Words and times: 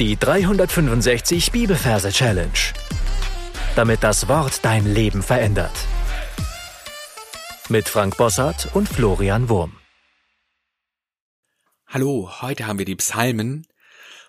Die 0.00 0.16
365 0.16 1.52
Bibelverse 1.52 2.10
Challenge. 2.10 2.50
Damit 3.76 4.02
das 4.02 4.26
Wort 4.26 4.64
dein 4.64 4.92
Leben 4.92 5.22
verändert. 5.22 5.70
Mit 7.68 7.88
Frank 7.88 8.16
Bossart 8.16 8.74
und 8.74 8.88
Florian 8.88 9.48
Wurm. 9.48 9.76
Hallo, 11.86 12.28
heute 12.40 12.66
haben 12.66 12.80
wir 12.80 12.86
die 12.86 12.96
Psalmen 12.96 13.68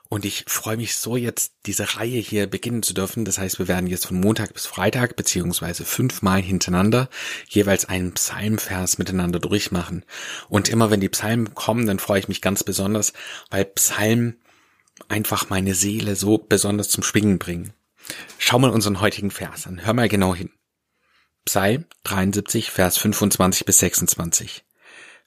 und 0.07 0.23
ich 0.23 0.46
freue 0.48 0.78
mich 0.78 0.98
so 0.98 1.18
jetzt 1.18 1.54
diese 1.66 1.97
Reihe 1.97 2.20
hier 2.20 2.45
beginnen 2.45 2.84
zu 2.84 2.93
dürfen. 2.93 3.25
Das 3.25 3.39
heißt, 3.39 3.57
wir 3.57 3.68
werden 3.68 3.88
jetzt 3.88 4.05
von 4.05 4.20
Montag 4.20 4.54
bis 4.54 4.68
Freitag 4.68 5.16
beziehungsweise 5.16 5.84
fünfmal 5.84 6.43
hintereinander 6.43 7.09
jeweils 7.47 7.86
einen 7.86 8.13
Psalmvers 8.13 9.00
miteinander 9.00 9.39
durchmachen. 9.39 10.05
Und 10.47 10.70
immer 10.70 10.91
wenn 10.91 11.00
die 11.00 11.09
Psalmen 11.09 11.55
kommen, 11.55 11.88
dann 11.88 11.97
freue 11.97 12.20
ich 12.20 12.27
mich 12.27 12.41
ganz 12.43 12.63
besonders, 12.63 13.13
weil 13.50 13.66
Psalmen 13.66 14.38
einfach 15.07 15.50
meine 15.50 15.75
Seele 15.75 16.16
so 16.16 16.38
besonders 16.38 16.90
zum 16.90 17.04
Schwingen 17.04 17.40
bringen. 17.40 17.73
Schau 18.38 18.59
mal 18.59 18.70
unseren 18.70 19.02
heutigen 19.02 19.31
Vers 19.31 19.68
an. 19.68 19.85
Hör 19.85 19.94
mal 19.94 20.09
genau 20.09 20.35
hin. 20.35 20.52
Psalm 21.45 21.85
73, 22.04 22.71
Vers 22.71 22.98
25 22.98 23.66
bis 23.66 23.80
26. 23.80 24.66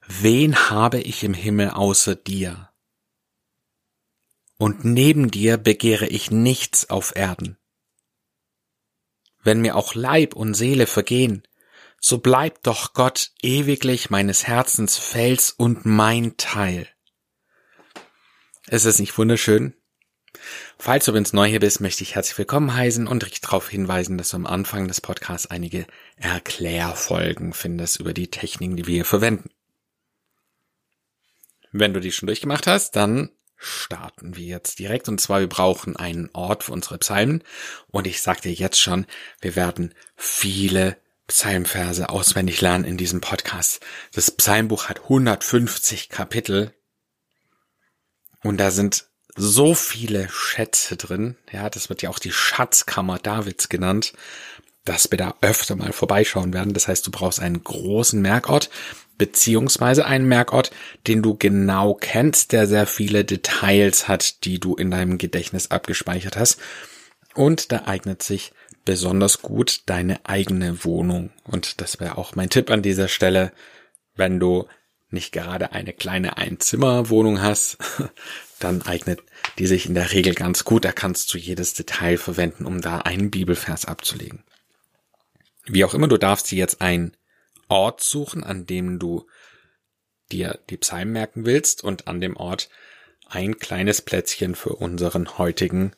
Wen 0.06 0.70
habe 0.70 1.00
ich 1.00 1.22
im 1.22 1.34
Himmel 1.34 1.70
außer 1.70 2.16
dir? 2.16 2.70
Und 4.56 4.84
neben 4.84 5.30
dir 5.30 5.56
begehre 5.58 6.06
ich 6.06 6.30
nichts 6.30 6.90
auf 6.90 7.14
Erden. 7.14 7.56
Wenn 9.42 9.60
mir 9.60 9.76
auch 9.76 9.94
Leib 9.94 10.34
und 10.34 10.54
Seele 10.54 10.86
vergehen, 10.86 11.42
so 12.00 12.18
bleibt 12.18 12.66
doch 12.66 12.94
Gott 12.94 13.32
ewiglich 13.42 14.10
meines 14.10 14.46
Herzens 14.46 14.96
Fels 14.96 15.52
und 15.52 15.84
mein 15.84 16.36
Teil. 16.36 16.88
Ist 18.70 18.84
es 18.84 18.98
nicht 18.98 19.16
wunderschön? 19.16 19.72
Falls 20.78 21.06
du 21.06 21.12
übrigens 21.12 21.32
neu 21.32 21.48
hier 21.48 21.60
bist, 21.60 21.80
möchte 21.80 22.02
ich 22.02 22.14
herzlich 22.14 22.36
willkommen 22.36 22.74
heißen 22.74 23.06
und 23.06 23.24
dich 23.24 23.40
darauf 23.40 23.70
hinweisen, 23.70 24.18
dass 24.18 24.28
du 24.28 24.36
am 24.36 24.46
Anfang 24.46 24.88
des 24.88 25.00
Podcasts 25.00 25.46
einige 25.46 25.86
Erklärfolgen 26.16 27.54
findest 27.54 27.98
über 27.98 28.12
die 28.12 28.30
Techniken, 28.30 28.76
die 28.76 28.86
wir 28.86 28.96
hier 28.96 29.04
verwenden. 29.06 29.48
Wenn 31.72 31.94
du 31.94 32.00
die 32.00 32.12
schon 32.12 32.26
durchgemacht 32.26 32.66
hast, 32.66 32.94
dann 32.94 33.30
starten 33.56 34.36
wir 34.36 34.44
jetzt 34.44 34.78
direkt. 34.78 35.08
Und 35.08 35.18
zwar, 35.18 35.40
wir 35.40 35.48
brauchen 35.48 35.96
einen 35.96 36.28
Ort 36.34 36.64
für 36.64 36.72
unsere 36.72 36.98
Psalmen. 36.98 37.42
Und 37.86 38.06
ich 38.06 38.20
sag 38.20 38.42
dir 38.42 38.52
jetzt 38.52 38.78
schon, 38.78 39.06
wir 39.40 39.56
werden 39.56 39.94
viele 40.14 40.98
Psalmverse 41.26 42.10
auswendig 42.10 42.60
lernen 42.60 42.84
in 42.84 42.98
diesem 42.98 43.22
Podcast. 43.22 43.80
Das 44.12 44.30
Psalmbuch 44.30 44.90
hat 44.90 45.04
150 45.04 46.10
Kapitel. 46.10 46.74
Und 48.42 48.58
da 48.58 48.70
sind 48.70 49.06
so 49.36 49.74
viele 49.74 50.28
Schätze 50.30 50.96
drin. 50.96 51.36
Ja, 51.52 51.70
das 51.70 51.88
wird 51.88 52.02
ja 52.02 52.10
auch 52.10 52.18
die 52.18 52.32
Schatzkammer 52.32 53.18
Davids 53.18 53.68
genannt, 53.68 54.12
dass 54.84 55.10
wir 55.10 55.18
da 55.18 55.34
öfter 55.40 55.76
mal 55.76 55.92
vorbeischauen 55.92 56.52
werden. 56.52 56.74
Das 56.74 56.88
heißt, 56.88 57.06
du 57.06 57.10
brauchst 57.10 57.40
einen 57.40 57.62
großen 57.62 58.20
Merkort, 58.20 58.70
beziehungsweise 59.16 60.06
einen 60.06 60.26
Merkort, 60.26 60.70
den 61.06 61.22
du 61.22 61.36
genau 61.36 61.94
kennst, 61.94 62.52
der 62.52 62.66
sehr 62.66 62.86
viele 62.86 63.24
Details 63.24 64.08
hat, 64.08 64.44
die 64.44 64.58
du 64.60 64.74
in 64.76 64.90
deinem 64.90 65.18
Gedächtnis 65.18 65.70
abgespeichert 65.70 66.36
hast. 66.36 66.58
Und 67.34 67.70
da 67.70 67.82
eignet 67.86 68.22
sich 68.22 68.52
besonders 68.84 69.42
gut 69.42 69.82
deine 69.86 70.24
eigene 70.24 70.84
Wohnung. 70.84 71.30
Und 71.44 71.80
das 71.80 72.00
wäre 72.00 72.16
auch 72.16 72.34
mein 72.34 72.50
Tipp 72.50 72.70
an 72.70 72.82
dieser 72.82 73.08
Stelle, 73.08 73.52
wenn 74.14 74.40
du 74.40 74.66
nicht 75.10 75.32
gerade 75.32 75.72
eine 75.72 75.92
kleine 75.92 76.36
Einzimmerwohnung 76.36 77.40
hast, 77.40 77.78
dann 78.58 78.82
eignet 78.82 79.20
die 79.58 79.66
sich 79.66 79.86
in 79.86 79.94
der 79.94 80.12
Regel 80.12 80.34
ganz 80.34 80.64
gut. 80.64 80.84
Da 80.84 80.92
kannst 80.92 81.32
du 81.32 81.38
jedes 81.38 81.74
Detail 81.74 82.18
verwenden, 82.18 82.66
um 82.66 82.80
da 82.80 82.98
einen 82.98 83.30
Bibelvers 83.30 83.84
abzulegen. 83.84 84.44
Wie 85.66 85.84
auch 85.84 85.94
immer, 85.94 86.08
du 86.08 86.18
darfst 86.18 86.50
dir 86.50 86.58
jetzt 86.58 86.80
einen 86.80 87.16
Ort 87.68 88.02
suchen, 88.02 88.44
an 88.44 88.66
dem 88.66 88.98
du 88.98 89.26
dir 90.32 90.58
die 90.70 90.76
Psalmen 90.76 91.12
merken 91.12 91.44
willst 91.44 91.84
und 91.84 92.08
an 92.08 92.20
dem 92.20 92.36
Ort 92.36 92.68
ein 93.28 93.58
kleines 93.58 94.02
Plätzchen 94.02 94.54
für 94.54 94.74
unseren 94.76 95.38
heutigen 95.38 95.92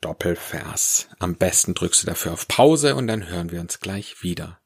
Doppelvers. 0.00 1.08
Am 1.18 1.36
besten 1.36 1.74
drückst 1.74 2.02
du 2.02 2.06
dafür 2.06 2.32
auf 2.32 2.48
Pause 2.48 2.94
und 2.96 3.06
dann 3.06 3.28
hören 3.28 3.50
wir 3.50 3.60
uns 3.60 3.80
gleich 3.80 4.22
wieder. 4.22 4.60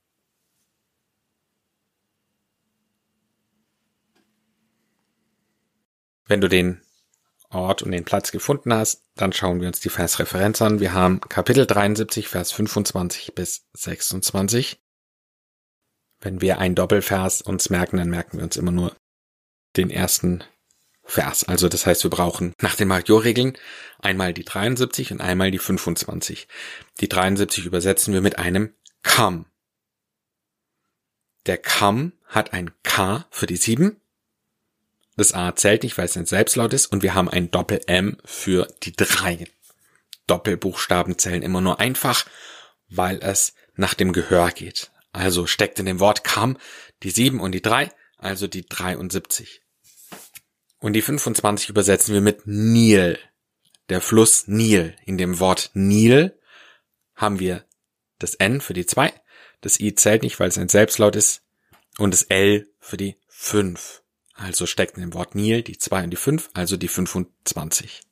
Wenn 6.28 6.42
du 6.42 6.48
den 6.48 6.82
Ort 7.48 7.82
und 7.82 7.90
den 7.90 8.04
Platz 8.04 8.30
gefunden 8.30 8.72
hast, 8.72 9.02
dann 9.14 9.32
schauen 9.32 9.62
wir 9.62 9.68
uns 9.68 9.80
die 9.80 9.88
Versreferenz 9.88 10.60
an. 10.60 10.78
Wir 10.78 10.92
haben 10.92 11.20
Kapitel 11.22 11.66
73, 11.66 12.28
Vers 12.28 12.52
25 12.52 13.34
bis 13.34 13.66
26. 13.72 14.78
Wenn 16.20 16.42
wir 16.42 16.58
einen 16.58 16.74
Doppelvers 16.74 17.40
uns 17.40 17.70
merken, 17.70 17.96
dann 17.96 18.10
merken 18.10 18.36
wir 18.36 18.44
uns 18.44 18.58
immer 18.58 18.72
nur 18.72 18.94
den 19.78 19.88
ersten 19.88 20.44
Vers. 21.02 21.44
Also 21.44 21.70
das 21.70 21.86
heißt, 21.86 22.02
wir 22.04 22.10
brauchen 22.10 22.52
nach 22.60 22.74
den 22.74 22.88
Majorregeln 22.88 23.56
einmal 23.98 24.34
die 24.34 24.44
73 24.44 25.12
und 25.12 25.22
einmal 25.22 25.50
die 25.50 25.58
25. 25.58 26.46
Die 27.00 27.08
73 27.08 27.64
übersetzen 27.64 28.12
wir 28.12 28.20
mit 28.20 28.38
einem 28.38 28.74
Kam. 29.02 29.46
Der 31.46 31.56
Kam 31.56 32.12
hat 32.26 32.52
ein 32.52 32.72
K 32.82 33.26
für 33.30 33.46
die 33.46 33.56
7 33.56 33.98
das 35.18 35.34
A 35.34 35.54
zählt 35.56 35.82
nicht, 35.82 35.98
weil 35.98 36.06
es 36.06 36.16
ein 36.16 36.26
Selbstlaut 36.26 36.72
ist 36.72 36.86
und 36.86 37.02
wir 37.02 37.14
haben 37.14 37.28
ein 37.28 37.50
Doppel-M 37.50 38.16
für 38.24 38.68
die 38.84 38.92
drei. 38.92 39.46
Doppelbuchstaben 40.26 41.18
zählen 41.18 41.42
immer 41.42 41.60
nur 41.60 41.80
einfach, 41.80 42.26
weil 42.88 43.18
es 43.22 43.54
nach 43.74 43.94
dem 43.94 44.12
Gehör 44.12 44.50
geht. 44.52 44.90
Also 45.12 45.46
steckt 45.46 45.78
in 45.78 45.86
dem 45.86 46.00
Wort 46.00 46.22
kam 46.22 46.56
die 47.02 47.10
sieben 47.10 47.40
und 47.40 47.52
die 47.52 47.62
drei, 47.62 47.90
also 48.16 48.46
die 48.46 48.66
73. 48.66 49.62
Und 50.78 50.92
die 50.92 51.02
25 51.02 51.68
übersetzen 51.68 52.14
wir 52.14 52.20
mit 52.20 52.46
Nil. 52.46 53.18
Der 53.88 54.00
Fluss 54.00 54.46
Nil. 54.46 54.94
In 55.04 55.18
dem 55.18 55.40
Wort 55.40 55.70
Nil 55.74 56.38
haben 57.16 57.40
wir 57.40 57.64
das 58.18 58.34
N 58.34 58.60
für 58.60 58.74
die 58.74 58.86
zwei, 58.86 59.12
das 59.60 59.80
I 59.80 59.94
zählt 59.94 60.22
nicht, 60.22 60.38
weil 60.38 60.48
es 60.48 60.58
ein 60.58 60.68
Selbstlaut 60.68 61.16
ist, 61.16 61.42
und 61.98 62.14
das 62.14 62.22
L 62.24 62.68
für 62.78 62.96
die 62.96 63.16
fünf. 63.26 64.02
Also 64.38 64.66
steckt 64.66 64.96
in 64.96 65.02
dem 65.02 65.14
Wort 65.14 65.34
Nil 65.34 65.62
die 65.62 65.76
2 65.76 66.04
und 66.04 66.10
die 66.10 66.16
5, 66.16 66.50
also 66.54 66.76
die 66.76 66.86
25. 66.86 68.02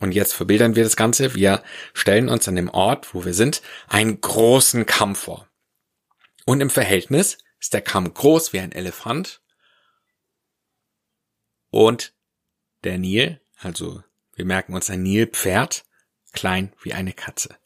Und 0.00 0.12
jetzt 0.12 0.32
verbildern 0.32 0.74
wir 0.74 0.84
das 0.84 0.96
Ganze. 0.96 1.34
Wir 1.34 1.62
stellen 1.92 2.30
uns 2.30 2.48
an 2.48 2.56
dem 2.56 2.70
Ort, 2.70 3.14
wo 3.14 3.26
wir 3.26 3.34
sind, 3.34 3.60
einen 3.88 4.20
großen 4.20 4.86
Kamm 4.86 5.14
vor. 5.14 5.46
Und 6.46 6.62
im 6.62 6.70
Verhältnis 6.70 7.36
ist 7.60 7.74
der 7.74 7.82
Kamm 7.82 8.12
groß 8.14 8.54
wie 8.54 8.60
ein 8.60 8.72
Elefant 8.72 9.42
und 11.70 12.14
der 12.84 12.96
Nil, 12.96 13.42
also 13.58 14.02
wir 14.34 14.46
merken 14.46 14.72
uns 14.72 14.88
ein 14.88 15.02
Nilpferd, 15.02 15.84
klein 16.32 16.72
wie 16.80 16.94
eine 16.94 17.12
Katze. 17.12 17.58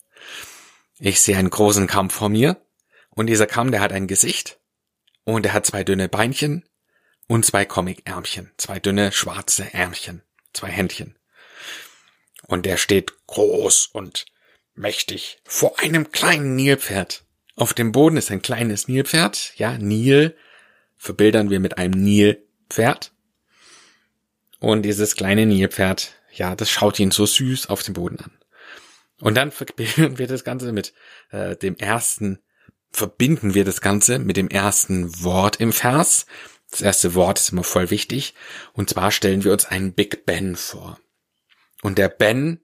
Ich 0.98 1.21
sehe 1.21 1.37
einen 1.37 1.50
großen 1.50 1.87
Kamm 1.87 2.10
vor 2.10 2.28
mir 2.28 2.66
und 3.10 3.26
dieser 3.26 3.47
Kamm, 3.47 3.71
der 3.71 3.81
hat 3.81 3.92
ein 3.92 4.09
Gesicht 4.09 4.59
und 5.22 5.47
er 5.47 5.53
hat 5.53 5.66
zwei 5.66 5.84
dünne 5.84 6.09
Beinchen 6.09 6.65
und 7.32 7.47
zwei 7.47 7.65
Comic-Ärmchen, 7.65 8.50
zwei 8.59 8.78
dünne 8.78 9.10
schwarze 9.10 9.72
Ärmchen, 9.72 10.20
zwei 10.53 10.69
Händchen. 10.69 11.16
Und 12.47 12.66
der 12.66 12.76
steht 12.76 13.26
groß 13.26 13.87
und 13.87 14.26
mächtig 14.75 15.41
vor 15.42 15.81
einem 15.81 16.12
kleinen 16.12 16.56
Nilpferd. 16.56 17.25
Auf 17.56 17.72
dem 17.72 17.91
Boden 17.91 18.19
ist 18.19 18.31
ein 18.31 18.42
kleines 18.42 18.87
Nilpferd, 18.87 19.54
ja, 19.56 19.78
Nil 19.78 20.37
verbildern 20.98 21.48
wir 21.48 21.59
mit 21.59 21.78
einem 21.78 22.03
Nilpferd. 22.03 23.12
Und 24.59 24.82
dieses 24.82 25.16
kleine 25.16 25.47
Nilpferd, 25.47 26.12
ja, 26.34 26.54
das 26.54 26.68
schaut 26.68 27.01
ihn 27.01 27.12
so 27.12 27.24
süß 27.24 27.71
auf 27.71 27.83
dem 27.83 27.95
Boden 27.95 28.21
an. 28.21 28.33
Und 29.21 29.36
dann 29.36 29.53
verbinden 29.53 30.18
wir 30.18 30.27
das 30.27 30.45
Ganze 30.45 30.71
mit 30.71 30.92
äh, 31.30 31.56
dem 31.56 31.77
ersten, 31.77 32.41
verbinden 32.91 33.54
wir 33.54 33.65
das 33.65 33.80
Ganze 33.80 34.18
mit 34.18 34.36
dem 34.36 34.48
ersten 34.48 35.24
Wort 35.24 35.56
im 35.60 35.72
Vers. 35.72 36.27
Das 36.72 36.80
erste 36.80 37.15
Wort 37.15 37.39
ist 37.39 37.53
immer 37.53 37.65
voll 37.65 37.91
wichtig. 37.91 38.34
Und 38.72 38.89
zwar 38.89 39.10
stellen 39.10 39.45
wir 39.45 39.53
uns 39.53 39.66
einen 39.66 39.92
Big 39.92 40.24
Ben 40.24 40.57
vor. 40.57 40.98
Und 41.83 41.98
der 41.98 42.09
Ben, 42.09 42.60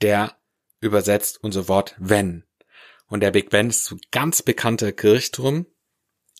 der 0.00 0.36
übersetzt 0.80 1.38
unser 1.44 1.68
Wort 1.68 1.94
wenn. 1.98 2.44
Und 3.06 3.20
der 3.20 3.30
Big 3.30 3.50
Ben 3.50 3.68
ist 3.68 3.84
so 3.84 3.98
ganz 4.10 4.40
bekannter 4.40 4.90
Kirchturm 4.92 5.66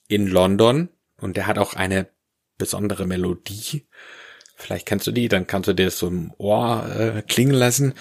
in 0.09 0.27
London. 0.27 0.89
Und 1.19 1.37
der 1.37 1.47
hat 1.47 1.59
auch 1.59 1.75
eine 1.75 2.09
besondere 2.57 3.07
Melodie. 3.07 3.87
Vielleicht 4.57 4.87
kennst 4.87 5.07
du 5.07 5.13
die, 5.13 5.29
dann 5.29 5.47
kannst 5.47 5.69
du 5.69 5.75
dir 5.75 5.87
das 5.87 5.99
so 5.99 6.09
im 6.09 6.33
Ohr 6.39 6.89
äh, 6.99 7.23
klingen 7.23 7.55
lassen. 7.55 7.93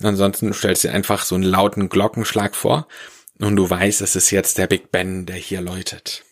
Ansonsten 0.00 0.52
stellst 0.52 0.84
du 0.84 0.88
dir 0.88 0.94
einfach 0.94 1.24
so 1.24 1.34
einen 1.34 1.44
lauten 1.44 1.88
Glockenschlag 1.88 2.54
vor 2.54 2.86
und 3.40 3.56
du 3.56 3.68
weißt, 3.68 4.00
es 4.02 4.14
ist 4.14 4.30
jetzt 4.30 4.58
der 4.58 4.68
Big 4.68 4.92
Ben, 4.92 5.26
der 5.26 5.36
hier 5.36 5.60
läutet. 5.60 6.24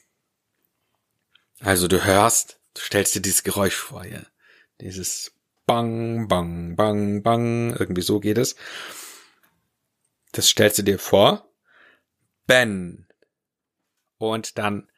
Also 1.60 1.88
du 1.88 2.04
hörst, 2.04 2.60
du 2.74 2.80
stellst 2.80 3.14
dir 3.14 3.20
dieses 3.20 3.42
Geräusch 3.42 3.76
vor, 3.76 4.04
ja. 4.04 4.22
Dieses 4.80 5.32
bang, 5.66 6.28
bang, 6.28 6.76
bang, 6.76 7.22
bang, 7.22 7.76
irgendwie 7.78 8.02
so 8.02 8.20
geht 8.20 8.38
es. 8.38 8.56
Das 10.32 10.48
stellst 10.48 10.78
du 10.78 10.82
dir 10.82 10.98
vor. 10.98 11.48
Ben. 12.46 13.06
Und 14.18 14.58
dann 14.58 14.88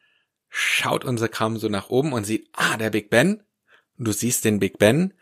schaut 0.49 1.05
unser 1.05 1.29
Kram 1.29 1.57
so 1.57 1.67
nach 1.67 1.89
oben 1.89 2.13
und 2.13 2.25
sieht, 2.25 2.49
ah, 2.53 2.77
der 2.77 2.89
Big 2.89 3.09
Ben. 3.09 3.43
Du 3.97 4.11
siehst 4.11 4.45
den 4.45 4.59
Big 4.59 4.77
Ben. 4.77 5.13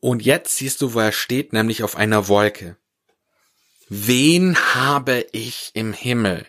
Und 0.00 0.22
jetzt 0.24 0.56
siehst 0.56 0.80
du, 0.82 0.94
wo 0.94 1.00
er 1.00 1.12
steht, 1.12 1.52
nämlich 1.52 1.82
auf 1.82 1.96
einer 1.96 2.28
Wolke. 2.28 2.76
Wen 3.88 4.56
habe 4.74 5.26
ich 5.32 5.70
im 5.74 5.92
Himmel? 5.92 6.46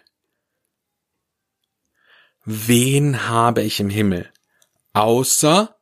Wen 2.46 3.28
habe 3.28 3.64
ich 3.64 3.80
im 3.80 3.90
Himmel? 3.90 4.32
Außer 4.94 5.76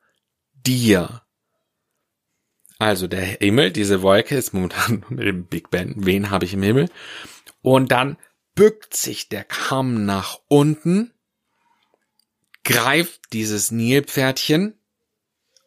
dir. 0.54 1.24
Also 2.80 3.07
der 3.07 3.21
Himmel, 3.21 3.71
diese 3.71 4.01
Wolke 4.01 4.36
ist 4.36 4.54
momentan 4.54 5.06
mit 5.09 5.27
dem 5.27 5.45
Big 5.45 5.69
Ben. 5.69 5.94
Wen 5.98 6.30
habe 6.30 6.45
ich 6.45 6.54
im 6.54 6.63
Himmel? 6.63 6.89
Und 7.62 7.92
dann 7.92 8.18
bückt 8.56 8.95
sich 8.95 9.30
der 9.30 9.44
Kamm 9.44 10.06
nach 10.06 10.39
unten, 10.48 11.13
greift 12.63 13.33
dieses 13.33 13.71
Nilpferdchen 13.71 14.80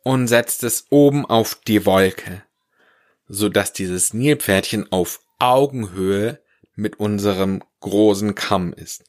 und 0.03 0.29
setzt 0.29 0.65
es 0.65 0.87
oben 0.91 1.27
auf 1.27 1.55
die 1.55 1.87
Wolke, 1.87 2.43
so 3.27 3.49
dass 3.49 3.73
dieses 3.73 4.13
Nilpferdchen 4.13 4.91
auf 4.93 5.21
Augenhöhe 5.39 6.43
mit 6.75 6.99
unserem 6.99 7.63
großen 7.81 8.35
Kamm 8.35 8.73
ist. 8.73 9.05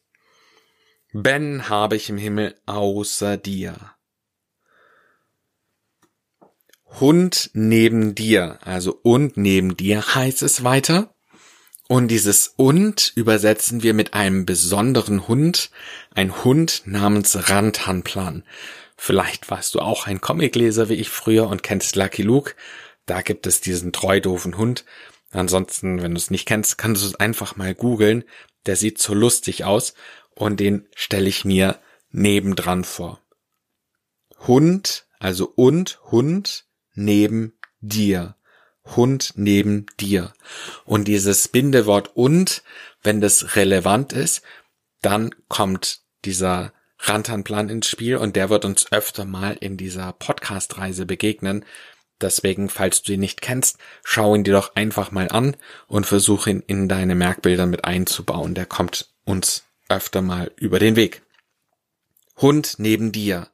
Ben 1.13 1.69
habe 1.69 1.95
ich 1.95 2.10
im 2.10 2.18
Himmel 2.18 2.56
außer 2.66 3.38
dir. 3.38 3.75
Hund 6.99 7.49
neben 7.53 8.15
dir, 8.15 8.59
also 8.61 8.99
und 9.01 9.38
neben 9.38 9.77
dir 9.77 10.15
heißt 10.15 10.41
es 10.41 10.63
weiter. 10.63 11.13
Und 11.88 12.07
dieses 12.07 12.53
und 12.55 13.11
übersetzen 13.15 13.83
wir 13.83 13.93
mit 13.93 14.13
einem 14.13 14.45
besonderen 14.45 15.27
Hund, 15.27 15.71
ein 16.13 16.43
Hund 16.43 16.83
namens 16.85 17.49
Rantanplan. 17.49 18.43
Vielleicht 18.95 19.49
warst 19.49 19.75
du 19.75 19.79
auch 19.79 20.07
ein 20.07 20.21
Comicleser 20.21 20.89
wie 20.89 20.95
ich 20.95 21.09
früher 21.09 21.47
und 21.47 21.63
kennst 21.63 21.95
Lucky 21.95 22.21
Luke. 22.21 22.53
Da 23.05 23.21
gibt 23.21 23.47
es 23.47 23.61
diesen 23.61 23.91
treu 23.91 24.21
doofen 24.21 24.57
Hund. 24.57 24.85
Ansonsten, 25.31 26.01
wenn 26.01 26.11
du 26.11 26.17
es 26.17 26.29
nicht 26.29 26.45
kennst, 26.45 26.77
kannst 26.77 27.03
du 27.03 27.07
es 27.07 27.15
einfach 27.15 27.55
mal 27.55 27.73
googeln. 27.73 28.23
Der 28.67 28.75
sieht 28.75 28.99
so 28.99 29.13
lustig 29.13 29.65
aus 29.65 29.95
und 30.35 30.59
den 30.59 30.88
stelle 30.95 31.27
ich 31.27 31.45
mir 31.45 31.79
nebendran 32.11 32.83
vor. 32.83 33.19
Hund, 34.47 35.05
also 35.19 35.51
und 35.55 35.99
Hund 36.11 36.65
neben 36.93 37.53
dir. 37.79 38.35
Hund 38.83 39.33
neben 39.35 39.85
dir. 39.99 40.33
Und 40.85 41.07
dieses 41.07 41.47
Bindewort 41.47 42.15
und, 42.15 42.63
wenn 43.03 43.21
das 43.21 43.55
relevant 43.55 44.13
ist, 44.13 44.41
dann 45.01 45.31
kommt 45.47 46.01
dieser 46.25 46.73
Rantanplan 46.99 47.69
ins 47.69 47.88
Spiel 47.88 48.17
und 48.17 48.35
der 48.35 48.49
wird 48.49 48.65
uns 48.65 48.91
öfter 48.91 49.25
mal 49.25 49.57
in 49.59 49.77
dieser 49.77 50.13
Podcast-Reise 50.13 51.05
begegnen. 51.05 51.65
Deswegen, 52.21 52.69
falls 52.69 53.01
du 53.01 53.13
ihn 53.13 53.19
nicht 53.19 53.41
kennst, 53.41 53.77
schau 54.03 54.35
ihn 54.35 54.43
dir 54.43 54.53
doch 54.53 54.75
einfach 54.75 55.11
mal 55.11 55.29
an 55.29 55.57
und 55.88 56.05
versuch 56.05 56.45
ihn 56.45 56.63
in 56.65 56.88
deine 56.88 57.15
Merkbilder 57.15 57.65
mit 57.65 57.85
einzubauen. 57.85 58.53
Der 58.53 58.67
kommt 58.67 59.09
uns 59.25 59.63
öfter 59.89 60.21
mal 60.21 60.51
über 60.55 60.77
den 60.77 60.95
Weg. 60.95 61.23
Hund 62.38 62.75
neben 62.77 63.11
dir. 63.11 63.49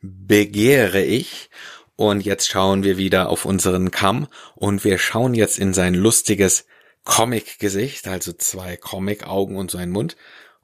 Begehre 0.00 1.02
ich 1.02 1.50
und 1.96 2.20
jetzt 2.22 2.48
schauen 2.48 2.82
wir 2.82 2.96
wieder 2.96 3.28
auf 3.28 3.44
unseren 3.44 3.90
Kamm 3.90 4.28
und 4.54 4.84
wir 4.84 4.98
schauen 4.98 5.34
jetzt 5.34 5.58
in 5.58 5.74
sein 5.74 5.94
lustiges 5.94 6.66
Comic-Gesicht, 7.04 8.08
also 8.08 8.32
zwei 8.32 8.76
Comic-Augen 8.76 9.56
und 9.56 9.70
so 9.70 9.78
ein 9.78 9.90
Mund. 9.90 10.16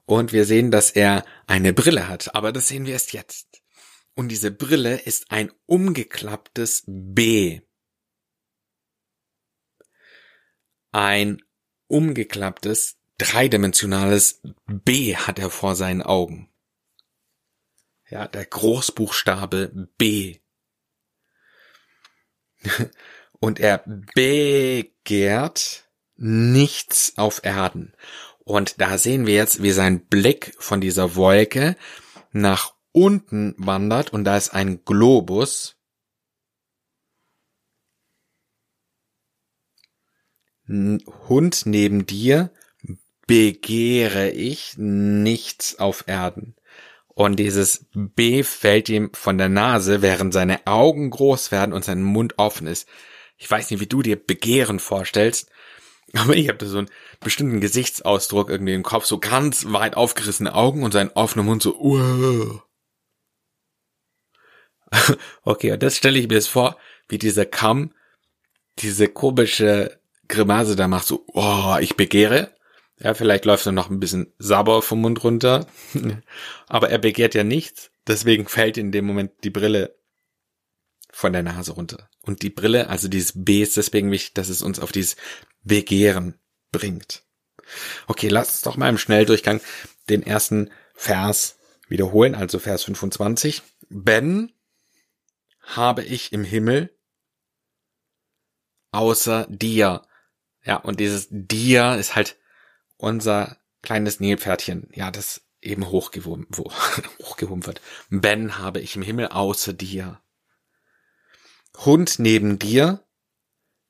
Und 0.05 0.33
wir 0.33 0.45
sehen, 0.45 0.71
dass 0.71 0.91
er 0.91 1.23
eine 1.47 1.73
Brille 1.73 2.07
hat, 2.07 2.35
aber 2.35 2.51
das 2.51 2.67
sehen 2.67 2.85
wir 2.85 2.93
erst 2.93 3.13
jetzt. 3.13 3.61
Und 4.15 4.29
diese 4.29 4.51
Brille 4.51 4.99
ist 4.99 5.31
ein 5.31 5.51
umgeklapptes 5.67 6.83
B. 6.85 7.61
Ein 10.91 11.41
umgeklapptes, 11.87 12.97
dreidimensionales 13.17 14.41
B 14.67 15.15
hat 15.15 15.39
er 15.39 15.49
vor 15.49 15.75
seinen 15.75 16.01
Augen. 16.01 16.49
Ja, 18.09 18.27
der 18.27 18.45
Großbuchstabe 18.45 19.89
B. 19.97 20.41
Und 23.39 23.59
er 23.59 23.83
begehrt 24.13 25.89
nichts 26.15 27.17
auf 27.17 27.43
Erden. 27.43 27.93
Und 28.43 28.79
da 28.79 28.97
sehen 28.97 29.25
wir 29.25 29.33
jetzt, 29.33 29.63
wie 29.63 29.71
sein 29.71 30.05
Blick 30.05 30.55
von 30.59 30.81
dieser 30.81 31.15
Wolke 31.15 31.75
nach 32.31 32.73
unten 32.91 33.55
wandert 33.57 34.13
und 34.13 34.23
da 34.23 34.37
ist 34.37 34.53
ein 34.53 34.83
Globus. 34.85 35.77
Hund 40.67 41.65
neben 41.65 42.05
dir 42.05 42.51
begehre 43.27 44.29
ich 44.29 44.75
nichts 44.77 45.79
auf 45.79 46.07
Erden. 46.07 46.55
Und 47.13 47.37
dieses 47.37 47.87
B 47.93 48.43
fällt 48.43 48.89
ihm 48.89 49.11
von 49.13 49.37
der 49.37 49.49
Nase, 49.49 50.01
während 50.01 50.33
seine 50.33 50.65
Augen 50.65 51.09
groß 51.09 51.51
werden 51.51 51.73
und 51.73 51.83
sein 51.83 52.01
Mund 52.03 52.35
offen 52.37 52.67
ist. 52.67 52.87
Ich 53.37 53.49
weiß 53.49 53.69
nicht, 53.69 53.79
wie 53.79 53.87
du 53.87 54.01
dir 54.01 54.15
Begehren 54.15 54.79
vorstellst, 54.79 55.49
aber 56.13 56.35
ich 56.35 56.47
habe 56.47 56.57
da 56.57 56.65
so 56.65 56.77
einen 56.79 56.89
bestimmten 57.19 57.61
Gesichtsausdruck 57.61 58.49
irgendwie 58.49 58.73
im 58.73 58.83
Kopf, 58.83 59.05
so 59.05 59.19
ganz 59.19 59.65
weit 59.71 59.95
aufgerissene 59.95 60.53
Augen 60.53 60.83
und 60.83 60.91
sein 60.91 61.11
offener 61.11 61.43
Mund 61.43 61.61
so, 61.61 61.77
Uah. 61.79 62.63
okay, 65.43 65.71
und 65.71 65.83
das 65.83 65.97
stelle 65.97 66.19
ich 66.19 66.27
mir 66.27 66.35
jetzt 66.35 66.49
vor, 66.49 66.77
wie 67.07 67.17
dieser 67.17 67.45
Kamm 67.45 67.93
diese 68.79 69.07
komische 69.07 69.99
Grimasse 70.27 70.75
da 70.75 70.87
macht, 70.87 71.07
so, 71.07 71.25
oh, 71.27 71.77
ich 71.79 71.95
begehre. 71.95 72.55
Ja, 73.03 73.15
vielleicht 73.15 73.45
läuft 73.45 73.65
er 73.65 73.71
noch 73.71 73.89
ein 73.89 73.99
bisschen 73.99 74.33
sauber 74.37 74.81
vom 74.81 75.01
Mund 75.01 75.23
runter. 75.23 75.65
Aber 76.67 76.89
er 76.89 76.99
begehrt 76.99 77.33
ja 77.33 77.43
nichts. 77.43 77.91
Deswegen 78.05 78.47
fällt 78.47 78.77
in 78.77 78.91
dem 78.91 79.05
Moment 79.05 79.31
die 79.43 79.49
Brille 79.49 79.95
von 81.11 81.33
der 81.33 81.43
Nase 81.43 81.73
runter. 81.73 82.09
Und 82.21 82.43
die 82.43 82.51
Brille, 82.51 82.89
also 82.89 83.07
dieses 83.07 83.43
B 83.43 83.63
ist 83.63 83.77
deswegen 83.77 84.11
wichtig, 84.11 84.35
dass 84.35 84.49
es 84.49 84.61
uns 84.61 84.79
auf 84.79 84.91
dieses 84.91 85.15
Begehren 85.63 86.39
bringt. 86.71 87.23
Okay, 88.07 88.27
lass 88.27 88.51
uns 88.51 88.61
doch 88.61 88.77
mal 88.77 88.89
im 88.89 88.97
Schnelldurchgang 88.97 89.61
den 90.09 90.23
ersten 90.23 90.69
Vers 90.93 91.57
wiederholen, 91.87 92.35
also 92.35 92.59
Vers 92.59 92.83
25. 92.83 93.63
Ben 93.89 94.51
habe 95.61 96.03
ich 96.03 96.33
im 96.33 96.43
Himmel 96.43 96.95
außer 98.91 99.47
dir. 99.49 100.03
Ja, 100.63 100.77
und 100.77 100.99
dieses 100.99 101.27
dir 101.31 101.95
ist 101.95 102.15
halt 102.15 102.37
unser 103.01 103.57
kleines 103.81 104.19
Nilpferdchen, 104.19 104.89
ja, 104.93 105.11
das 105.11 105.41
eben 105.61 105.89
hochgehoben, 105.89 106.47
hochgehoben 107.19 107.65
wird. 107.65 107.81
Ben 108.09 108.57
habe 108.57 108.79
ich 108.79 108.95
im 108.95 109.01
Himmel 109.01 109.27
außer 109.27 109.73
dir. 109.73 110.21
Hund 111.77 112.19
neben 112.19 112.59
dir, 112.59 113.03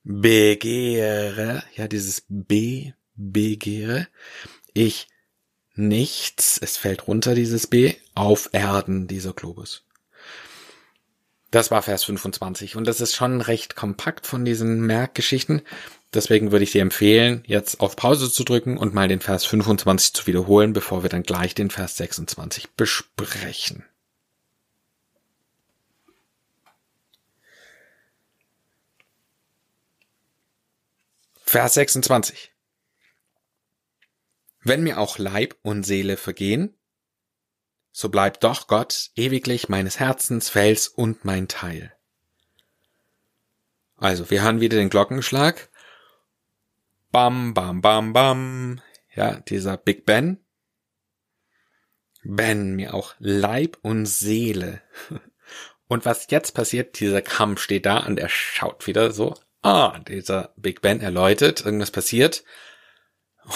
begehre, 0.04 1.64
ja, 1.76 1.88
dieses 1.88 2.24
B, 2.28 2.94
begehre, 3.16 4.08
ich 4.74 5.08
nichts, 5.74 6.58
es 6.58 6.78
fällt 6.78 7.08
runter, 7.08 7.36
dieses 7.36 7.68
B, 7.68 7.96
auf 8.16 8.50
Erden, 8.54 9.08
dieser 9.08 9.34
Globus. 9.34 9.86
Das 11.50 11.70
war 11.70 11.82
Vers 11.82 12.06
25 12.06 12.78
und 12.78 12.86
das 12.86 13.02
ist 13.02 13.14
schon 13.14 13.42
recht 13.42 13.76
kompakt 13.76 14.26
von 14.26 14.46
diesen 14.46 14.82
Merkgeschichten. 14.82 15.64
Deswegen 16.14 16.52
würde 16.52 16.64
ich 16.64 16.72
dir 16.72 16.82
empfehlen, 16.82 17.44
jetzt 17.48 17.80
auf 17.80 17.96
Pause 17.96 18.30
zu 18.30 18.44
drücken 18.44 18.78
und 18.78 18.94
mal 18.94 19.08
den 19.08 19.22
Vers 19.22 19.46
25 19.46 20.14
zu 20.14 20.28
wiederholen, 20.28 20.74
bevor 20.74 21.04
wir 21.04 21.10
dann 21.10 21.24
gleich 21.24 21.56
den 21.56 21.70
Vers 21.70 21.96
26 21.98 22.72
besprechen. 22.72 23.86
Vers 31.44 31.74
26. 31.76 32.52
Wenn 34.64 34.84
mir 34.84 35.00
auch 35.00 35.18
Leib 35.18 35.58
und 35.64 35.84
Seele 35.84 36.18
vergehen, 36.18 36.76
so 37.92 38.10
bleibt 38.10 38.44
doch 38.44 38.68
Gott 38.68 39.12
ewiglich 39.16 39.68
meines 39.70 40.00
Herzens 40.00 40.50
Fels 40.50 40.88
und 40.88 41.26
mein 41.26 41.48
Teil. 41.48 41.94
Also, 43.98 44.30
wir 44.30 44.42
hören 44.44 44.62
wieder 44.62 44.78
den 44.78 44.90
Glockenschlag 44.90 45.70
Bam, 47.12 47.54
bam, 47.54 47.82
bam, 47.82 48.14
bam. 48.14 48.82
Ja, 49.14 49.42
dieser 49.42 49.76
Big 49.76 50.06
Ben. 50.06 50.38
Ben, 52.24 52.76
mir 52.78 52.94
auch 52.94 53.16
Leib 53.20 53.78
und 53.82 54.06
Seele. 54.06 54.82
Und 55.90 56.06
was 56.06 56.28
jetzt 56.30 56.54
passiert, 56.54 57.02
dieser 57.02 57.22
Kamm 57.22 57.58
steht 57.58 57.86
da 57.86 57.98
und 57.98 58.18
er 58.18 58.30
schaut 58.30 58.88
wieder 58.88 59.12
so, 59.12 59.36
ah, 59.62 60.00
dieser 60.08 60.54
Big 60.56 60.80
Ben 60.80 61.02
erläutert, 61.02 61.66
irgendwas 61.66 61.92
passiert. 61.92 62.46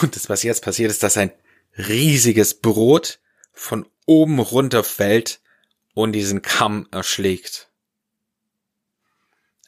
Und 0.01 0.17
das, 0.17 0.27
was 0.27 0.43
jetzt 0.43 0.61
passiert, 0.61 0.91
ist, 0.91 1.01
dass 1.01 1.15
ein 1.15 1.31
riesiges 1.77 2.55
Brot 2.55 3.19
von 3.53 3.87
oben 4.05 4.39
runter 4.39 4.83
fällt 4.83 5.39
und 5.93 6.11
diesen 6.11 6.41
Kamm 6.41 6.89
erschlägt. 6.91 7.69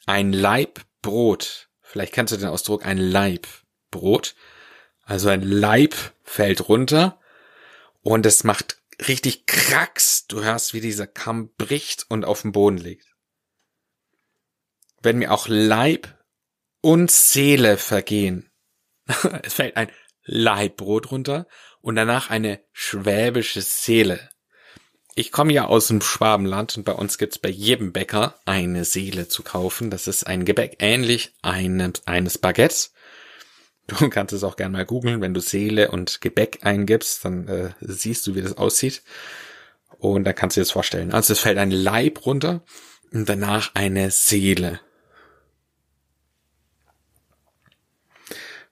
Ein 0.04 0.34
Laib 0.34 0.82
Brot. 1.00 1.70
Vielleicht 1.80 2.12
kennst 2.12 2.34
du 2.34 2.36
den 2.36 2.50
Ausdruck, 2.50 2.84
ein 2.84 2.98
Laib 2.98 3.48
Brot. 3.90 4.34
Also 5.04 5.28
ein 5.28 5.42
Leib 5.42 5.94
fällt 6.22 6.68
runter 6.68 7.18
und 8.02 8.26
es 8.26 8.44
macht 8.44 8.80
richtig 9.06 9.46
Kracks. 9.46 10.26
Du 10.26 10.42
hörst, 10.42 10.74
wie 10.74 10.80
dieser 10.80 11.06
Kamm 11.06 11.50
bricht 11.56 12.06
und 12.08 12.24
auf 12.24 12.42
den 12.42 12.52
Boden 12.52 12.78
liegt. 12.78 13.06
Wenn 15.00 15.18
mir 15.18 15.32
auch 15.32 15.48
Leib 15.48 16.18
und 16.80 17.10
Seele 17.10 17.76
vergehen. 17.76 18.50
es 19.42 19.54
fällt 19.54 19.76
ein 19.76 19.90
Leibbrot 20.24 21.10
runter 21.10 21.46
und 21.80 21.96
danach 21.96 22.30
eine 22.30 22.60
schwäbische 22.72 23.62
Seele. 23.62 24.28
Ich 25.14 25.32
komme 25.32 25.52
ja 25.52 25.66
aus 25.66 25.88
dem 25.88 26.00
Schwabenland 26.00 26.76
und 26.76 26.84
bei 26.84 26.92
uns 26.92 27.18
gibt's 27.18 27.38
bei 27.38 27.48
jedem 27.48 27.92
Bäcker 27.92 28.38
eine 28.44 28.84
Seele 28.84 29.26
zu 29.26 29.42
kaufen. 29.42 29.90
Das 29.90 30.06
ist 30.06 30.26
ein 30.26 30.44
Gebäck 30.44 30.76
ähnlich 30.78 31.34
eines, 31.42 32.06
eines 32.06 32.38
Baguettes. 32.38 32.92
Du 33.88 34.08
kannst 34.10 34.32
es 34.32 34.44
auch 34.44 34.54
gerne 34.54 34.72
mal 34.72 34.86
googeln. 34.86 35.20
Wenn 35.20 35.34
du 35.34 35.40
Seele 35.40 35.90
und 35.90 36.20
Gebäck 36.20 36.60
eingibst, 36.62 37.24
dann 37.24 37.48
äh, 37.48 37.70
siehst 37.80 38.26
du, 38.26 38.36
wie 38.36 38.42
das 38.42 38.56
aussieht. 38.56 39.02
Und 39.98 40.22
dann 40.24 40.34
kannst 40.36 40.56
du 40.56 40.60
dir 40.60 40.64
das 40.64 40.70
vorstellen. 40.70 41.12
Also 41.12 41.32
es 41.32 41.40
fällt 41.40 41.58
ein 41.58 41.72
Leib 41.72 42.24
runter 42.24 42.62
und 43.10 43.28
danach 43.28 43.74
eine 43.74 44.12
Seele. 44.12 44.80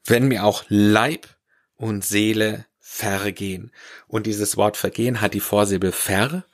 Wenn 0.04 0.28
mir 0.28 0.44
auch 0.44 0.64
Leib 0.68 1.26
und 1.75 2.04
Seele 2.04 2.66
vergehen. 2.78 3.73
Und 4.06 4.26
dieses 4.26 4.56
Wort 4.56 4.76
vergehen 4.76 5.20
hat 5.20 5.35
die 5.35 5.40
Vorsilbe 5.40 5.90
ver 5.92 6.44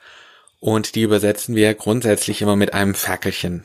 und 0.58 0.94
die 0.94 1.02
übersetzen 1.02 1.54
wir 1.54 1.74
grundsätzlich 1.74 2.40
immer 2.40 2.56
mit 2.56 2.72
einem 2.72 2.94
Ferkelchen. 2.94 3.64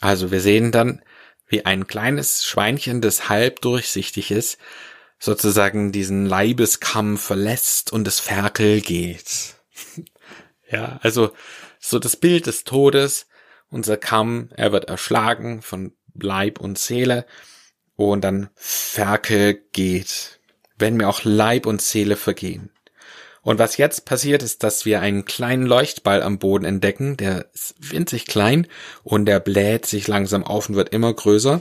Also 0.00 0.30
wir 0.30 0.40
sehen 0.40 0.70
dann 0.70 1.00
wie 1.46 1.64
ein 1.64 1.86
kleines 1.86 2.44
Schweinchen, 2.44 3.00
das 3.00 3.28
halb 3.28 3.60
durchsichtig 3.60 4.30
ist, 4.30 4.58
sozusagen 5.18 5.92
diesen 5.92 6.26
Leibeskamm 6.26 7.16
verlässt 7.16 7.92
und 7.92 8.04
das 8.04 8.20
Ferkel 8.20 8.80
geht. 8.80 9.56
ja, 10.70 10.98
also 11.02 11.32
so 11.78 11.98
das 11.98 12.16
Bild 12.16 12.46
des 12.46 12.64
Todes, 12.64 13.26
unser 13.68 13.96
Kamm, 13.96 14.50
er 14.56 14.72
wird 14.72 14.86
erschlagen 14.86 15.62
von 15.62 15.92
Leib 16.14 16.60
und 16.60 16.78
Seele 16.78 17.26
und 17.96 18.22
dann 18.22 18.50
Ferkel 18.54 19.62
geht, 19.72 20.40
wenn 20.76 20.96
mir 20.96 21.08
auch 21.08 21.24
Leib 21.24 21.66
und 21.66 21.82
Seele 21.82 22.16
vergehen. 22.16 22.70
Und 23.44 23.58
was 23.58 23.76
jetzt 23.76 24.06
passiert, 24.06 24.42
ist, 24.42 24.62
dass 24.62 24.86
wir 24.86 25.02
einen 25.02 25.26
kleinen 25.26 25.66
Leuchtball 25.66 26.22
am 26.22 26.38
Boden 26.38 26.64
entdecken, 26.64 27.18
der 27.18 27.46
ist 27.52 27.74
winzig 27.78 28.24
klein 28.24 28.66
und 29.02 29.26
der 29.26 29.38
bläht 29.38 29.84
sich 29.84 30.08
langsam 30.08 30.44
auf 30.44 30.70
und 30.70 30.76
wird 30.76 30.88
immer 30.88 31.12
größer. 31.12 31.60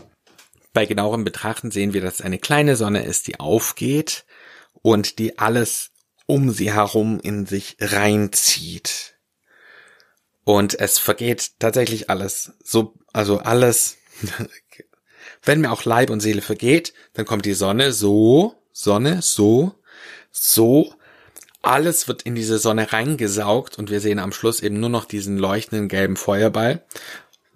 Bei 0.71 0.85
genauerem 0.85 1.25
Betrachten 1.25 1.71
sehen 1.71 1.93
wir, 1.93 2.01
dass 2.01 2.15
es 2.15 2.21
eine 2.21 2.39
kleine 2.39 2.77
Sonne 2.77 3.03
ist, 3.03 3.27
die 3.27 3.39
aufgeht 3.39 4.23
und 4.81 5.19
die 5.19 5.37
alles 5.37 5.91
um 6.25 6.51
sie 6.51 6.71
herum 6.71 7.19
in 7.21 7.45
sich 7.45 7.75
reinzieht. 7.81 9.15
Und 10.45 10.79
es 10.79 10.99
vergeht 10.99 11.59
tatsächlich 11.59 12.09
alles. 12.09 12.53
So, 12.63 12.95
also 13.11 13.39
alles. 13.39 13.97
Wenn 15.43 15.59
mir 15.59 15.73
auch 15.73 15.83
Leib 15.83 16.09
und 16.09 16.21
Seele 16.21 16.41
vergeht, 16.41 16.93
dann 17.11 17.25
kommt 17.25 17.45
die 17.45 17.53
Sonne 17.53 17.91
so, 17.91 18.55
Sonne, 18.71 19.21
so, 19.21 19.75
so 20.31 20.95
alles 21.63 22.07
wird 22.07 22.21
in 22.23 22.35
diese 22.35 22.59
Sonne 22.59 22.91
reingesaugt 22.91 23.79
und 23.79 23.89
wir 23.89 24.01
sehen 24.01 24.19
am 24.19 24.33
Schluss 24.33 24.59
eben 24.59 24.79
nur 24.79 24.89
noch 24.89 25.05
diesen 25.05 25.37
leuchtenden 25.37 25.87
gelben 25.87 26.17
Feuerball. 26.17 26.85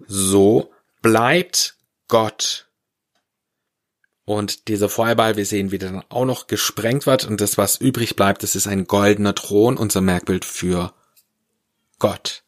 So 0.06 0.72
bleibt 1.02 1.76
Gott. 2.08 2.66
Und 4.24 4.68
dieser 4.68 4.88
Feuerball, 4.88 5.36
wir 5.36 5.46
sehen, 5.46 5.70
wie 5.70 5.78
der 5.78 5.92
dann 5.92 6.04
auch 6.08 6.24
noch 6.24 6.46
gesprengt 6.46 7.06
wird 7.06 7.24
und 7.24 7.40
das, 7.40 7.56
was 7.56 7.76
übrig 7.76 8.16
bleibt, 8.16 8.42
das 8.42 8.56
ist 8.56 8.66
ein 8.66 8.86
goldener 8.86 9.34
Thron, 9.34 9.76
unser 9.76 10.00
Merkbild 10.00 10.44
für 10.44 10.92
Gott. 11.98 12.44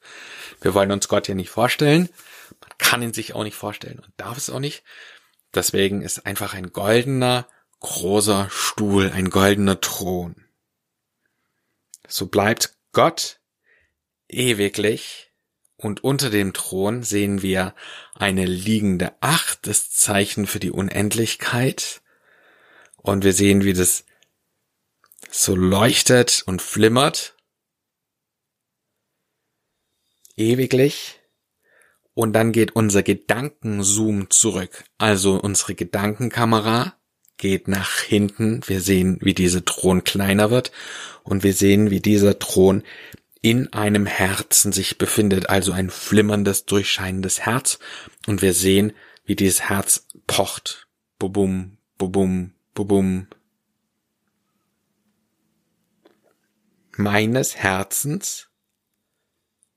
Wir 0.61 0.75
wollen 0.75 0.93
uns 0.93 1.09
Gott 1.09 1.29
ja 1.29 1.35
nicht 1.35 1.51
vorstellen. 1.51 2.09
Man 2.61 2.71
kann 2.79 3.03
ihn 3.03 3.15
sich 3.15 3.35
auch 3.35 3.45
nicht 3.45 3.57
vorstellen 3.57 3.99
und 3.99 4.13
darf 4.17 4.37
es 4.37 4.51
auch 4.51 4.61
nicht. 4.61 4.83
Deswegen 5.55 6.03
ist 6.03 6.27
einfach 6.27 6.55
ein 6.55 6.73
goldener, 6.73 7.47
großer 7.81 8.49
Stuhl, 8.51 9.11
ein 9.11 9.31
goldener 9.31 9.81
Thron 9.81 10.37
so 12.11 12.27
bleibt 12.27 12.77
Gott 12.93 13.41
ewiglich 14.29 15.31
und 15.77 16.05
unter 16.05 16.29
dem 16.29 16.53
Thron 16.53 17.03
sehen 17.03 17.41
wir 17.41 17.75
eine 18.15 18.45
liegende 18.45 19.15
Acht, 19.21 19.67
das 19.67 19.91
Zeichen 19.91 20.47
für 20.47 20.61
die 20.61 20.71
Unendlichkeit. 20.71 22.03
Und 22.99 23.25
wir 23.25 23.33
sehen, 23.33 23.65
wie 23.65 23.73
das 23.73 24.05
so 25.31 25.57
leuchtet 25.57 26.43
und 26.45 26.61
flimmert. 26.61 27.35
Ewiglich. 30.37 31.21
Und 32.13 32.35
dann 32.35 32.53
geht 32.53 32.77
unser 32.77 33.03
Gedankenzoom 33.03 34.29
zurück. 34.29 34.85
Also 34.99 35.41
unsere 35.41 35.75
Gedankenkamera 35.75 37.00
geht 37.41 37.67
nach 37.67 38.01
hinten. 38.01 38.61
Wir 38.67 38.81
sehen, 38.81 39.19
wie 39.21 39.35
dieser 39.35 39.65
Thron 39.65 40.05
kleiner 40.05 40.51
wird 40.51 40.71
und 41.25 41.43
wir 41.43 41.55
sehen, 41.55 41.91
wie 41.91 42.01
dieser 42.01 42.39
Thron 42.39 42.85
in 43.43 43.73
einem 43.73 44.07
Herzen 44.07 44.71
sich 44.71 44.99
befindet, 44.99 45.49
also 45.49 45.73
ein 45.73 45.91
flimmerndes, 45.91 46.67
durchscheinendes 46.67 47.41
Herz. 47.41 47.79
Und 48.27 48.43
wir 48.43 48.53
sehen, 48.53 48.93
wie 49.25 49.35
dieses 49.35 49.63
Herz 49.63 50.07
pocht. 50.27 50.87
Bubum, 51.19 51.79
bubum, 51.97 52.53
bubum. 52.75 53.27
Meines 56.97 57.57
Herzens 57.57 58.49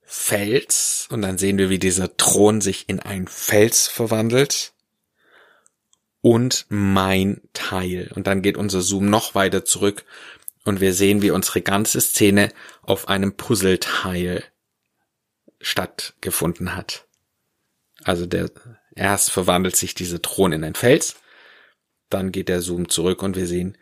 Fels, 0.05 1.08
und 1.10 1.24
dann 1.24 1.39
sehen 1.39 1.58
wir, 1.58 1.70
wie 1.72 1.79
dieser 1.79 2.17
Thron 2.17 2.62
sich 2.62 2.88
in 2.88 3.00
ein 3.00 3.27
Fels 3.27 3.88
verwandelt 3.88 4.74
und 6.23 6.65
mein 6.69 7.41
Teil. 7.51 8.09
Und 8.15 8.27
dann 8.27 8.41
geht 8.41 8.55
unser 8.55 8.81
Zoom 8.81 9.09
noch 9.09 9.35
weiter 9.35 9.65
zurück 9.65 10.05
und 10.63 10.79
wir 10.79 10.93
sehen, 10.93 11.21
wie 11.21 11.31
unsere 11.31 11.61
ganze 11.61 11.99
Szene 11.99 12.53
auf 12.81 13.09
einem 13.09 13.35
Puzzleteil 13.35 14.41
stattgefunden 15.59 16.77
hat. 16.77 17.05
Also 18.05 18.25
der, 18.25 18.49
erst 18.95 19.31
verwandelt 19.31 19.75
sich 19.75 19.95
diese 19.95 20.21
Thron 20.21 20.53
in 20.53 20.63
ein 20.63 20.75
Fels, 20.75 21.17
dann 22.09 22.31
geht 22.31 22.47
der 22.47 22.61
Zoom 22.61 22.87
zurück 22.87 23.21
und 23.21 23.35
wir 23.35 23.45
sehen, 23.45 23.77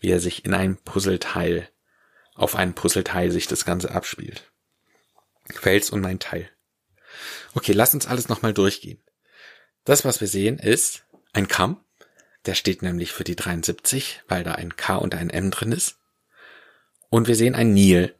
wie 0.00 0.10
er 0.10 0.20
sich 0.20 0.46
in 0.46 0.54
ein 0.54 0.78
Puzzleteil, 0.78 1.68
auf 2.34 2.56
einem 2.56 2.72
Puzzleteil 2.72 3.30
sich 3.30 3.48
das 3.48 3.66
Ganze 3.66 3.90
abspielt. 3.90 4.50
Fels 5.50 5.90
und 5.90 6.00
mein 6.00 6.18
Teil. 6.18 6.48
Okay, 7.52 7.72
lass 7.72 7.92
uns 7.92 8.06
alles 8.06 8.30
nochmal 8.30 8.54
durchgehen. 8.54 9.02
Das, 9.84 10.06
was 10.06 10.22
wir 10.22 10.28
sehen, 10.28 10.58
ist 10.58 11.04
ein 11.32 11.48
Kamm, 11.48 11.82
der 12.46 12.54
steht 12.54 12.82
nämlich 12.82 13.12
für 13.12 13.24
die 13.24 13.36
73, 13.36 14.22
weil 14.28 14.44
da 14.44 14.52
ein 14.52 14.76
K 14.76 14.96
und 14.96 15.14
ein 15.14 15.30
M 15.30 15.50
drin 15.50 15.72
ist. 15.72 15.98
Und 17.08 17.28
wir 17.28 17.36
sehen 17.36 17.54
ein 17.54 17.72
Nil, 17.72 18.14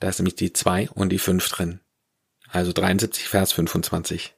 da 0.00 0.08
ist 0.08 0.18
nämlich 0.18 0.34
die 0.34 0.52
2 0.52 0.90
und 0.90 1.10
die 1.10 1.18
5 1.18 1.48
drin. 1.48 1.80
Also 2.48 2.72
73 2.72 3.28
Vers 3.28 3.52
25. 3.52 4.34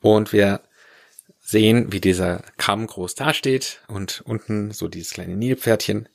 Und 0.00 0.32
wir 0.32 0.60
sehen, 1.40 1.92
wie 1.92 2.00
dieser 2.00 2.42
Kamm 2.56 2.86
groß 2.86 3.14
dasteht 3.14 3.80
und 3.86 4.20
unten 4.22 4.72
so 4.72 4.88
dieses 4.88 5.12
kleine 5.12 5.36
Nilpferdchen. 5.36 6.08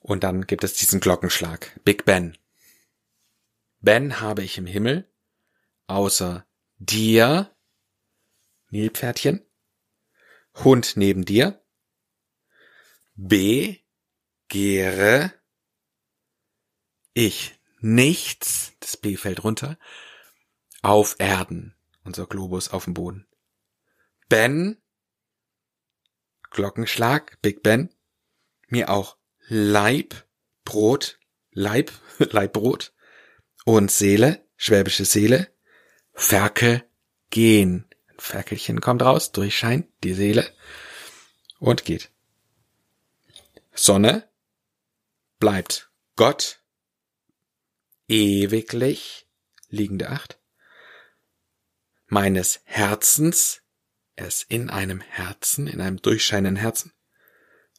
Und 0.00 0.24
dann 0.24 0.46
gibt 0.46 0.62
es 0.62 0.74
diesen 0.74 1.00
Glockenschlag. 1.00 1.78
Big 1.84 2.04
Ben. 2.04 2.36
Ben 3.80 4.20
habe 4.20 4.42
ich 4.42 4.58
im 4.58 4.66
Himmel, 4.66 5.10
außer 5.86 6.46
dir, 6.78 7.50
Nilpferdchen, 8.68 9.42
Hund 10.54 10.96
neben 10.96 11.24
dir. 11.24 11.62
B. 13.14 13.78
Gere 14.48 15.32
ich 17.14 17.58
nichts, 17.80 18.72
das 18.80 18.96
B 18.96 19.16
fällt 19.16 19.44
runter, 19.44 19.78
auf 20.82 21.16
Erden, 21.18 21.76
unser 22.04 22.26
Globus 22.26 22.68
auf 22.68 22.84
dem 22.84 22.94
Boden. 22.94 23.28
Ben, 24.28 24.80
Glockenschlag, 26.50 27.40
Big 27.42 27.62
Ben, 27.62 27.94
mir 28.68 28.90
auch 28.90 29.16
Leib, 29.48 30.26
Brot, 30.64 31.18
Leib, 31.50 31.92
Leibbrot 32.18 32.94
und 33.64 33.90
Seele, 33.90 34.46
schwäbische 34.56 35.04
Seele, 35.04 35.52
Ferkel 36.12 36.84
gehen. 37.30 37.89
Ferkelchen 38.20 38.80
kommt 38.80 39.02
raus, 39.02 39.32
durchscheint 39.32 39.88
die 40.04 40.14
Seele 40.14 40.48
und 41.58 41.84
geht. 41.84 42.10
Sonne 43.74 44.28
bleibt 45.38 45.90
Gott 46.16 46.62
ewiglich 48.08 49.26
liegende 49.68 50.10
Acht 50.10 50.38
meines 52.06 52.60
Herzens, 52.64 53.62
es 54.16 54.42
in 54.42 54.68
einem 54.68 55.00
Herzen, 55.00 55.66
in 55.66 55.80
einem 55.80 56.02
durchscheinenden 56.02 56.56
Herzen, 56.56 56.92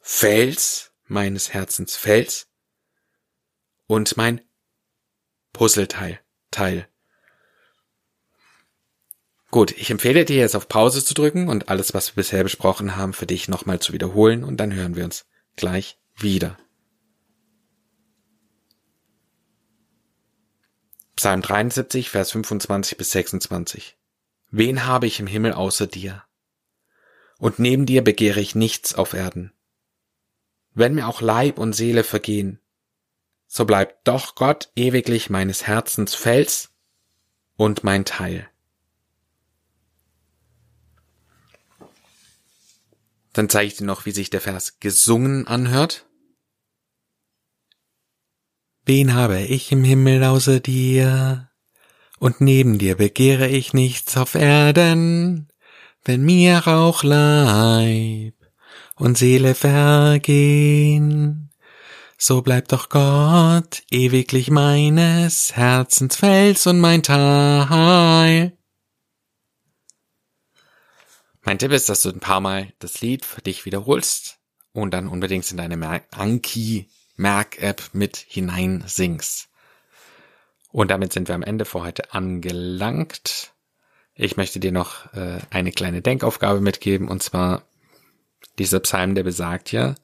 Fels 0.01 0.91
meines 1.05 1.53
Herzens 1.53 1.95
Fels 1.95 2.48
und 3.88 4.17
mein 4.17 4.41
Puzzleteil 5.53 6.19
Teil. 6.50 6.90
Gut, 9.51 9.72
ich 9.72 9.91
empfehle 9.91 10.24
dir 10.24 10.38
jetzt 10.38 10.55
auf 10.55 10.70
Pause 10.70 11.03
zu 11.03 11.13
drücken 11.13 11.50
und 11.50 11.67
alles, 11.67 11.93
was 11.93 12.12
wir 12.12 12.22
bisher 12.22 12.41
besprochen 12.41 12.96
haben, 12.96 13.12
für 13.12 13.27
dich 13.27 13.50
nochmal 13.50 13.81
zu 13.81 13.91
wiederholen 13.91 14.46
und 14.46 14.58
dann 14.58 14.74
hören 14.74 14.96
wir 14.96 15.03
uns 15.03 15.25
gleich 15.58 15.98
wieder. 16.15 16.58
Psalm 21.17 21.41
73, 21.41 22.10
Vers 22.10 22.31
25 22.31 22.98
bis 22.98 23.12
26. 23.12 23.98
Wen 24.51 24.86
habe 24.86 25.05
ich 25.05 25.20
im 25.20 25.27
Himmel 25.27 25.51
außer 25.51 25.86
dir? 25.86 26.24
Und 27.38 27.60
neben 27.60 27.86
dir 27.86 28.03
begehre 28.03 28.39
ich 28.39 28.55
nichts 28.55 28.96
auf 28.96 29.13
Erden. 29.13 29.51
Wenn 30.74 30.96
mir 30.96 31.10
auch 31.10 31.20
Leib 31.20 31.58
und 31.58 31.74
Seele 31.74 32.05
vergehen, 32.05 32.62
so 33.48 33.65
bleibt 33.65 34.08
doch 34.08 34.36
Gott 34.36 34.72
ewiglich 34.77 35.29
meines 35.29 35.67
Herzens 35.67 36.15
Fels 36.15 36.70
und 37.58 37.84
mein 37.84 38.05
Teil. 38.05 38.50
Dann 43.34 43.50
zeige 43.50 43.68
ich 43.68 43.78
dir 43.78 43.86
noch, 43.86 44.06
wie 44.06 44.12
sich 44.12 44.30
der 44.30 44.42
Vers 44.42 44.80
gesungen 44.80 45.48
anhört. 45.48 46.08
Wen 48.86 49.14
habe 49.14 49.42
ich 49.42 49.72
im 49.72 49.84
Himmel 49.84 50.24
außer 50.24 50.60
dir? 50.60 51.50
Und 52.20 52.42
neben 52.42 52.78
dir 52.78 52.98
begehre 52.98 53.48
ich 53.48 53.74
nichts 53.74 54.18
auf 54.18 54.36
Erden, 54.36 55.48
wenn 56.04 56.24
mir 56.24 56.68
auch 56.68 57.04
Leib 57.04 58.34
und 58.96 59.18
Seele 59.18 59.56
vergehen. 59.56 61.52
So 62.18 62.42
bleibt 62.44 62.72
doch 62.72 62.90
Gott 62.90 63.82
ewiglich 63.90 64.52
meines 64.52 65.56
Herzens 65.56 66.16
Fels 66.16 66.68
und 66.68 66.80
mein 66.80 67.02
Teil. 67.02 68.56
Mein 71.43 71.57
Tipp 71.57 71.71
ist, 71.71 71.89
dass 71.89 72.03
du 72.03 72.10
ein 72.10 72.19
paar 72.19 72.39
Mal 72.39 72.74
das 72.79 73.01
Lied 73.01 73.25
für 73.25 73.41
dich 73.41 73.65
wiederholst 73.65 74.39
und 74.74 74.93
dann 74.93 75.07
unbedingt 75.07 75.50
in 75.50 75.57
deine 75.57 76.01
Anki 76.12 76.89
Merk-App 77.15 77.89
mit 77.93 78.17
hinein 78.17 78.83
singst. 78.88 79.50
Und 80.71 80.91
damit 80.91 81.12
sind 81.12 81.27
wir 81.27 81.36
am 81.36 81.43
Ende 81.43 81.65
für 81.65 81.81
heute 81.81 82.13
angelangt. 82.13 83.53
Ich 84.13 84.38
möchte 84.38 84.60
dir 84.60 84.71
noch 84.71 85.13
äh, 85.13 85.39
eine 85.50 85.71
kleine 85.71 86.01
Denkaufgabe 86.01 86.62
mitgeben, 86.62 87.07
und 87.07 87.21
zwar 87.21 87.63
dieser 88.57 88.79
Psalm, 88.79 89.15
der 89.15 89.24
besagt 89.24 89.71
ja, 89.71 89.95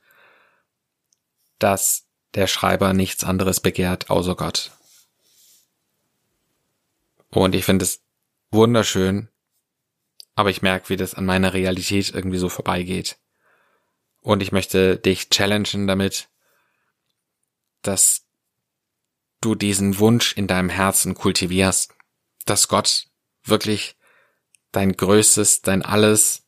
dass 1.59 2.07
der 2.33 2.47
Schreiber 2.47 2.93
nichts 2.93 3.23
anderes 3.23 3.59
begehrt 3.59 4.09
außer 4.09 4.35
Gott. 4.35 4.71
Und 7.29 7.55
ich 7.55 7.65
finde 7.65 7.83
es 7.83 8.01
wunderschön, 8.51 9.29
aber 10.37 10.51
ich 10.51 10.61
merke, 10.61 10.89
wie 10.89 10.97
das 10.97 11.15
an 11.15 11.25
meiner 11.25 11.53
Realität 11.53 12.13
irgendwie 12.13 12.37
so 12.37 12.47
vorbeigeht. 12.47 13.17
Und 14.21 14.43
ich 14.43 14.51
möchte 14.51 14.95
dich 14.95 15.29
challengen 15.29 15.87
damit, 15.87 16.29
dass 17.81 18.21
du 19.41 19.55
diesen 19.55 19.97
Wunsch 19.97 20.37
in 20.37 20.45
deinem 20.45 20.69
Herzen 20.69 21.15
kultivierst, 21.15 21.95
dass 22.45 22.67
Gott 22.67 23.07
wirklich 23.45 23.95
dein 24.71 24.95
Größtes, 24.95 25.63
dein 25.63 25.81
Alles, 25.81 26.43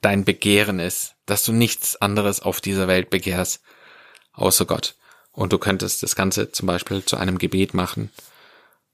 dein 0.00 0.24
Begehren 0.24 0.80
ist, 0.80 1.14
dass 1.26 1.44
du 1.44 1.52
nichts 1.52 1.94
anderes 1.94 2.40
auf 2.40 2.60
dieser 2.60 2.88
Welt 2.88 3.10
begehrst, 3.10 3.62
außer 4.32 4.66
Gott. 4.66 4.96
Und 5.30 5.52
du 5.52 5.58
könntest 5.58 6.02
das 6.02 6.16
Ganze 6.16 6.50
zum 6.50 6.66
Beispiel 6.66 7.04
zu 7.04 7.16
einem 7.16 7.38
Gebet 7.38 7.74
machen 7.74 8.10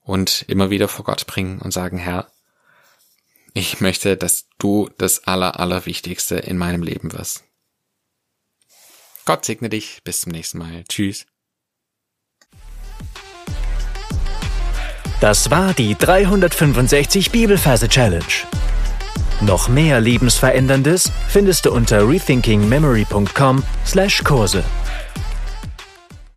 und 0.02 0.44
immer 0.46 0.68
wieder 0.68 0.88
vor 0.88 1.06
Gott 1.06 1.26
bringen 1.26 1.58
und 1.58 1.72
sagen, 1.72 1.96
Herr, 1.96 2.30
ich 3.56 3.80
möchte, 3.80 4.16
dass 4.18 4.48
du 4.58 4.90
das 4.98 5.24
Aller, 5.24 5.58
Allerwichtigste 5.58 6.36
in 6.36 6.58
meinem 6.58 6.82
Leben 6.82 7.14
wirst. 7.14 7.44
Gott 9.24 9.46
segne 9.46 9.70
dich. 9.70 10.02
Bis 10.04 10.20
zum 10.20 10.32
nächsten 10.32 10.58
Mal. 10.58 10.84
Tschüss. 10.88 11.24
Das 15.20 15.50
war 15.50 15.72
die 15.72 15.94
365 15.94 17.30
Bibelferse 17.30 17.88
Challenge. 17.88 18.26
Noch 19.40 19.68
mehr 19.68 20.02
Lebensveränderndes 20.02 21.10
findest 21.28 21.64
du 21.64 21.72
unter 21.72 22.06
rethinkingmemory.com/Kurse. 22.06 24.64